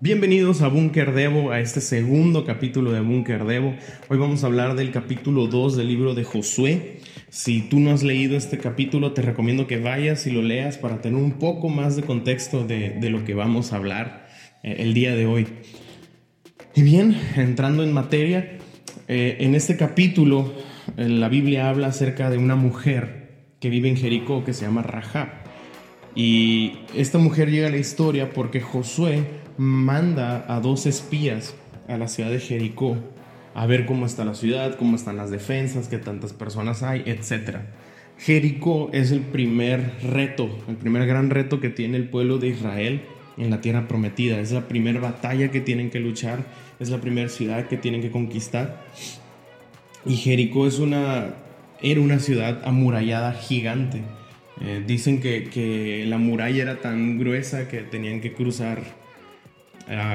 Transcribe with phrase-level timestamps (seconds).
[0.00, 3.74] Bienvenidos a Búnker Devo, a este segundo capítulo de Búnker Devo.
[4.08, 7.00] Hoy vamos a hablar del capítulo 2 del libro de Josué.
[7.30, 11.00] Si tú no has leído este capítulo, te recomiendo que vayas y lo leas para
[11.00, 14.28] tener un poco más de contexto de, lo que vamos a hablar
[14.62, 15.48] eh, el día de hoy.
[16.76, 18.56] Y bien, entrando en materia,
[19.08, 20.54] eh, en este capítulo
[20.96, 24.82] eh, la Biblia habla acerca de una mujer que vive en Jericó que se llama
[24.82, 25.28] Rahab.
[26.14, 31.54] Y esta mujer llega a la historia porque Josué manda a dos espías
[31.88, 32.96] a la ciudad de Jericó
[33.54, 37.56] a ver cómo está la ciudad, cómo están las defensas, qué tantas personas hay, etc.
[38.16, 43.00] Jericó es el primer reto, el primer gran reto que tiene el pueblo de Israel
[43.36, 44.38] en la tierra prometida.
[44.38, 46.44] Es la primera batalla que tienen que luchar,
[46.78, 48.84] es la primera ciudad que tienen que conquistar.
[50.06, 51.34] Y Jericó es una,
[51.82, 54.02] era una ciudad amurallada gigante.
[54.60, 58.97] Eh, dicen que, que la muralla era tan gruesa que tenían que cruzar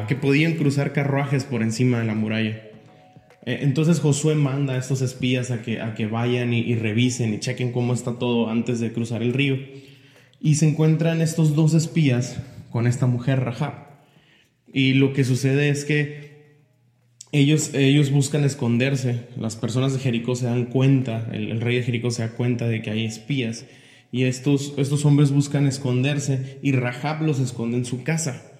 [0.07, 2.61] que podían cruzar carruajes por encima de la muralla.
[3.45, 7.39] Eh, entonces Josué manda a estos espías a que, a que vayan y, revisen y
[7.39, 9.57] chequen cómo está todo antes de cruzar el río.
[10.39, 12.37] Y se encuentran estos dos espías
[12.69, 13.73] con esta mujer Rahab.
[14.71, 16.33] Y lo que sucede es que
[17.31, 19.21] ellos, ellos buscan esconderse.
[19.37, 22.81] Las personas de Jericó se dan cuenta, el, rey de Jericó se da cuenta de
[22.81, 23.65] que hay espías.
[24.11, 28.52] Y estos, estos hombres buscan esconderse y Rahab los esconde en su casa.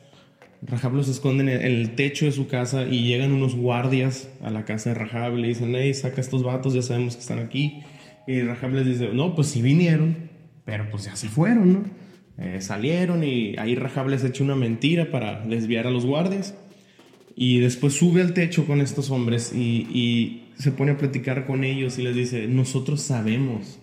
[0.66, 4.66] Rahab los esconde en el techo de su casa y llegan unos guardias a la
[4.66, 7.82] casa de Rahab y le dicen, hey, saca estos vatos, ya sabemos que están aquí.
[8.28, 10.30] Y Rahab les dice, no, pues sí vinieron,
[10.64, 11.84] pero pues ya se fueron, ¿no?
[12.38, 16.56] Eh, salieron y ahí Rahab les echa una mentira para desviar a los guardias.
[17.36, 21.64] Y después sube al techo con estos hombres y, y se pone a platicar con
[21.64, 23.80] ellos y les dice, nosotros sabemos,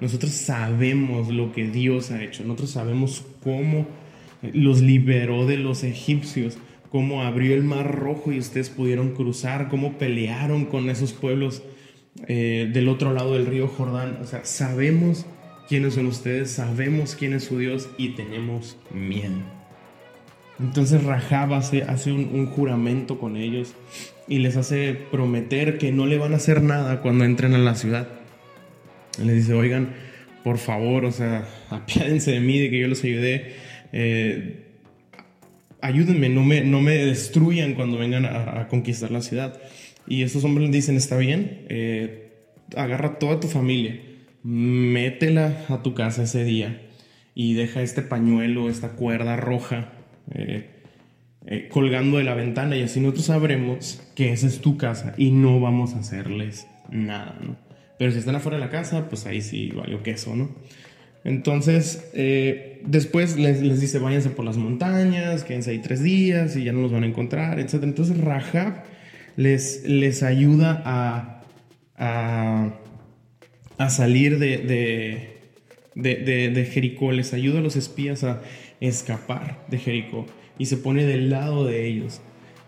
[0.00, 3.86] nosotros sabemos lo que Dios ha hecho, nosotros sabemos cómo
[4.42, 6.58] los liberó de los egipcios,
[6.90, 11.62] cómo abrió el mar rojo y ustedes pudieron cruzar, cómo pelearon con esos pueblos
[12.26, 14.18] eh, del otro lado del río Jordán.
[14.20, 15.24] O sea, sabemos
[15.68, 19.36] quiénes son ustedes, sabemos quién es su Dios y tenemos miedo.
[20.60, 23.74] Entonces Rahab hace, hace un, un, juramento con ellos
[24.28, 27.74] y les hace prometer que no le van a hacer nada cuando entren a la
[27.74, 28.08] ciudad.
[29.18, 29.94] Les dice, oigan,
[30.44, 33.54] por favor, o sea, apiádense de mí, de que yo los ayudé
[33.92, 34.66] eh,
[35.80, 39.60] ayúdenme, no me, no me destruyan cuando vengan a, conquistar la ciudad.
[40.06, 42.32] Y estos hombres dicen, está bien, eh,
[42.76, 44.00] agarra toda tu familia,
[44.42, 46.82] métela a tu casa ese día
[47.34, 49.92] y deja este pañuelo, esta cuerda roja
[51.44, 55.32] eh, colgando de la ventana y así nosotros sabremos que esa es tu casa y
[55.32, 57.36] no vamos a hacerles nada,
[57.98, 60.50] Pero si están afuera de la casa, pues ahí sí valió queso, ¿no?
[61.24, 66.72] Entonces, eh, después les, dice, váyanse por las montañas, quédense ahí tres días y ya
[66.72, 67.80] no los van a encontrar, etc.
[67.82, 68.84] Entonces, Rahab
[69.36, 71.42] les, les ayuda a,
[73.78, 74.58] a, salir de,
[75.94, 78.42] de, de, Jericó, les ayuda a los espías a
[78.80, 80.26] escapar de Jericó
[80.58, 82.20] y se pone del lado de ellos.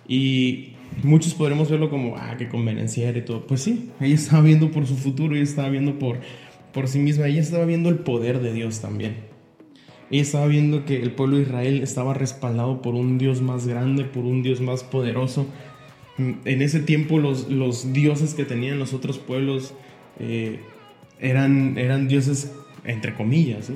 [0.06, 3.46] Y muchos podremos verlo como, ah, qué convenenciera y todo.
[3.46, 6.20] Pues sí, ella estaba viendo por su futuro, ella estaba viendo por
[6.74, 9.14] por sí misma, ella estaba viendo el poder de Dios también.
[10.10, 14.04] Ella estaba viendo que el pueblo de Israel estaba respaldado por un Dios más grande,
[14.04, 15.46] por un Dios más poderoso.
[16.18, 19.72] En ese tiempo los, los dioses que tenían los otros pueblos
[20.18, 20.60] eh,
[21.20, 22.52] eran, eran dioses,
[22.84, 23.70] entre comillas,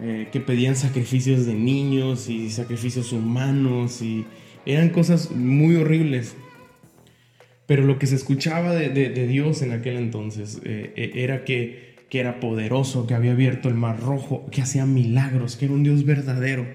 [0.00, 4.26] eh, que pedían sacrificios de niños y sacrificios humanos y
[4.66, 6.36] eran cosas muy horribles.
[7.66, 12.40] Pero lo que se escuchaba de, Dios en aquel entonces eh, era que que era
[12.40, 16.66] poderoso, que había abierto el mar rojo, que hacía milagros, que era un Dios verdadero.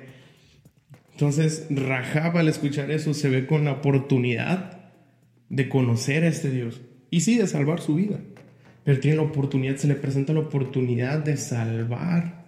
[1.13, 4.79] Entonces, Rahab al escuchar eso se ve con la oportunidad
[5.49, 8.19] de conocer a este Dios y sí de salvar su vida.
[8.83, 12.45] Pero tiene la oportunidad, se le presenta la oportunidad de salvar,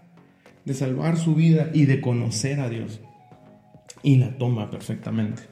[0.65, 3.01] de salvar su vida y de conocer a Dios.
[4.01, 5.43] Y la toma perfectamente.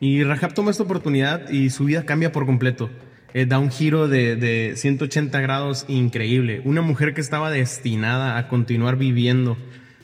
[0.00, 2.90] Y Rahab toma esta oportunidad y su vida cambia por completo.
[3.34, 6.60] Eh, da un giro de, 180 grados increíble.
[6.64, 9.56] Una mujer que estaba destinada a continuar viviendo,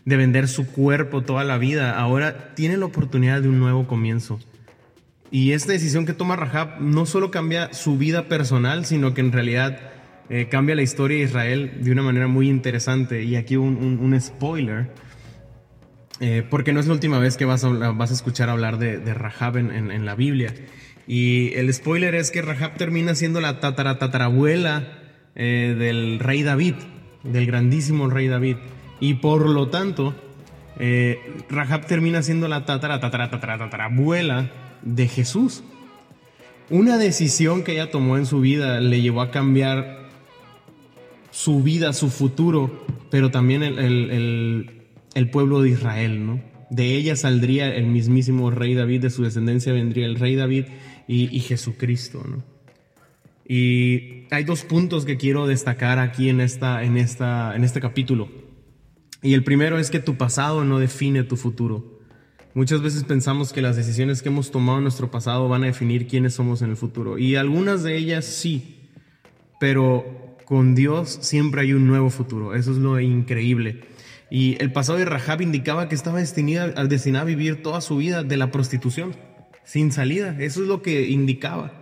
[0.04, 4.40] de vender su cuerpo toda la vida, ahora tiene la oportunidad de un nuevo comienzo.
[5.30, 9.32] Y esta decisión que toma Rahab no solo cambia su vida personal, sino que en
[9.32, 9.78] realidad
[10.30, 13.24] eh, cambia la historia de Israel de una manera muy interesante.
[13.24, 14.90] Y aquí un, spoiler,
[16.20, 20.04] eh, porque no es la última vez que vas a, escuchar hablar de, Rahab en,
[20.04, 20.54] la Biblia.
[21.06, 24.86] Y el spoiler es que Rahab termina siendo la tataratatarabuela
[25.34, 26.74] eh, del rey David,
[27.22, 28.56] del grandísimo rey David.
[29.00, 30.14] Y por lo tanto,
[30.78, 31.18] eh,
[31.48, 34.50] Rahab termina siendo la tatara, tatara, tatara, tatara, abuela
[34.82, 35.62] de Jesús.
[36.70, 40.08] Una decisión que ella tomó en su vida le llevó a cambiar
[41.30, 44.77] su vida, su futuro, pero también el,
[45.30, 46.40] pueblo de Israel, ¿no?
[46.70, 50.66] De ella saldría el mismísimo rey David, de su descendencia vendría el rey David
[51.06, 52.42] y, y Jesucristo, ¿no?
[53.48, 58.28] Y hay dos puntos que quiero destacar aquí en, esta, en, esta, en este capítulo.
[59.22, 61.98] Y el primero es que tu pasado no define tu futuro.
[62.52, 66.06] Muchas veces pensamos que las decisiones que hemos tomado en nuestro pasado van a definir
[66.06, 67.18] quiénes somos en el futuro.
[67.18, 68.90] Y algunas de ellas sí,
[69.58, 72.54] pero con Dios siempre hay un nuevo futuro.
[72.54, 73.80] Eso es lo increíble.
[74.30, 78.22] Y el pasado de Rahab indicaba que estaba destinada, destinada a vivir toda su vida
[78.22, 79.16] de la prostitución,
[79.64, 80.36] sin salida.
[80.38, 81.72] Eso es lo que indicaba.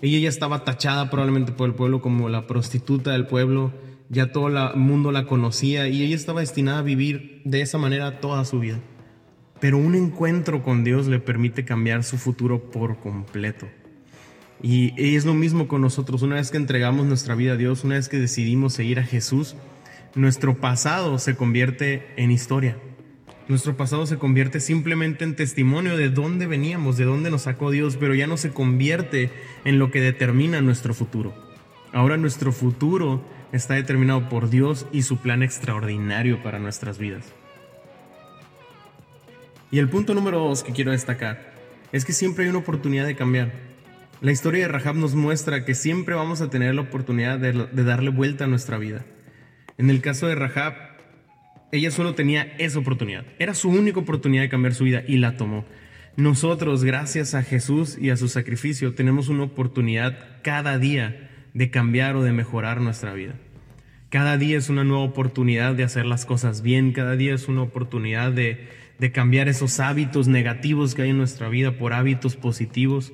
[0.00, 3.72] Ella ya estaba tachada probablemente por el pueblo como la prostituta del pueblo,
[4.08, 8.20] ya todo el mundo la conocía y ella estaba destinada a vivir de esa manera
[8.20, 8.80] toda su vida.
[9.60, 13.68] Pero un encuentro con Dios le permite cambiar su futuro por completo.
[14.60, 17.94] Y es lo mismo con nosotros, una vez que entregamos nuestra vida a Dios, una
[17.94, 19.56] vez que decidimos seguir a Jesús,
[20.14, 22.76] nuestro pasado se convierte en historia.
[23.48, 27.96] Nuestro pasado se convierte simplemente en testimonio de dónde veníamos, de dónde nos sacó Dios,
[27.96, 29.30] pero ya no se convierte
[29.64, 31.34] en lo que determina nuestro futuro.
[31.92, 33.22] Ahora nuestro futuro
[33.52, 37.26] está determinado por Dios y su plan extraordinario para nuestras vidas.
[39.70, 41.52] Y el punto número dos que quiero destacar
[41.92, 43.52] es que siempre hay una oportunidad de cambiar.
[44.20, 47.84] La historia de Rahab nos muestra que siempre vamos a tener la oportunidad de, de
[47.84, 49.04] darle vuelta a nuestra vida.
[49.82, 50.74] En el caso de Rahab,
[51.72, 53.24] ella solo tenía esa oportunidad.
[53.40, 55.64] Era su única oportunidad de cambiar su vida y la tomó.
[56.14, 62.14] Nosotros, gracias a Jesús y a su sacrificio, tenemos una oportunidad cada día de cambiar
[62.14, 63.34] o de mejorar nuestra vida.
[64.08, 67.62] Cada día es una nueva oportunidad de hacer las cosas bien, cada día es una
[67.62, 68.68] oportunidad de,
[69.12, 73.12] cambiar esos hábitos negativos que hay en nuestra vida por hábitos positivos.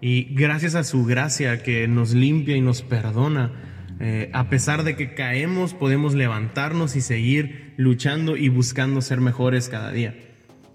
[0.00, 4.94] Y gracias a su gracia que nos limpia y nos perdona, eh, a pesar de
[4.94, 10.14] que caemos, podemos levantarnos y seguir luchando y buscando ser mejores cada día.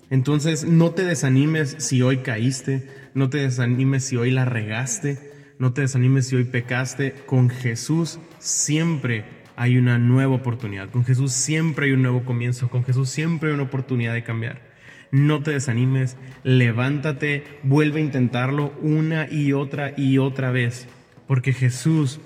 [0.10, 5.18] Entonces, no te desanimes si hoy caíste, no te desanimes si hoy la regaste,
[5.58, 7.14] no te desanimes si hoy pecaste.
[7.26, 9.26] Con Jesús siempre
[9.56, 13.56] hay una nueva oportunidad, con Jesús siempre hay un nuevo comienzo, con Jesús siempre hay
[13.56, 14.74] una oportunidad de cambiar.
[15.12, 20.88] No te desanimes, levántate, vuelve a intentarlo una y otra y otra vez,
[21.28, 22.20] porque Jesús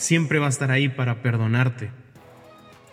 [0.00, 1.90] siempre va a estar ahí para perdonarte.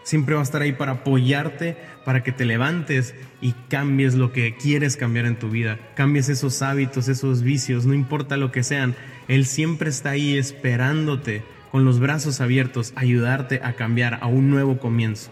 [0.04, 4.56] Siempre va a estar ahí para apoyarte, para que te levantes y cambies lo que
[4.56, 5.80] quieres cambiar en tu vida.
[5.96, 8.96] Cambies esos hábitos, esos vicios, no importa lo que sean.
[9.30, 14.78] Él siempre está ahí esperándote con los brazos abiertos, ayudarte a cambiar a un nuevo
[14.78, 15.32] comienzo.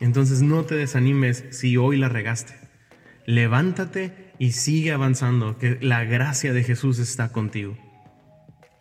[0.00, 2.54] Entonces no te desanimes si hoy la regaste.
[3.24, 7.78] Levántate y sigue avanzando, que la gracia de Jesús está contigo.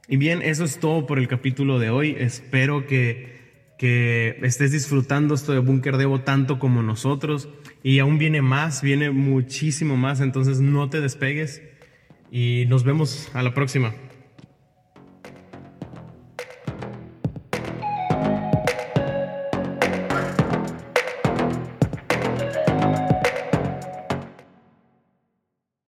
[0.07, 2.16] Y bien, eso es todo por el capítulo de hoy.
[2.19, 7.50] Espero que, que estés disfrutando esto de Búnker Devo tanto como nosotros.
[7.81, 10.22] Y aún viene más, viene muchísimo más.
[10.22, 11.62] Entonces no te despegues
[12.31, 13.94] y nos vemos a la próxima.